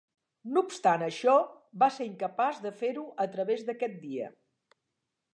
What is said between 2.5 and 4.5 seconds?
de fer-ho a través d'aquest dia.